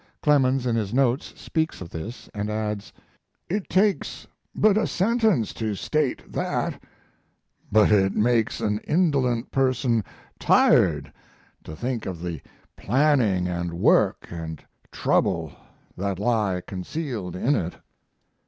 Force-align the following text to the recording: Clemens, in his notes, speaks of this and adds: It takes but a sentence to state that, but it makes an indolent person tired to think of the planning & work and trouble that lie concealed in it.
Clemens, 0.23 0.65
in 0.65 0.75
his 0.75 0.95
notes, 0.95 1.31
speaks 1.39 1.79
of 1.79 1.91
this 1.91 2.27
and 2.33 2.49
adds: 2.49 2.91
It 3.47 3.69
takes 3.69 4.25
but 4.55 4.75
a 4.75 4.87
sentence 4.87 5.53
to 5.53 5.75
state 5.75 6.23
that, 6.31 6.81
but 7.71 7.91
it 7.91 8.15
makes 8.15 8.61
an 8.61 8.79
indolent 8.87 9.51
person 9.51 10.03
tired 10.39 11.13
to 11.65 11.75
think 11.75 12.07
of 12.07 12.19
the 12.19 12.41
planning 12.75 13.45
& 13.79 13.79
work 13.79 14.25
and 14.31 14.63
trouble 14.91 15.51
that 15.95 16.17
lie 16.17 16.63
concealed 16.65 17.35
in 17.35 17.55
it. 17.55 17.75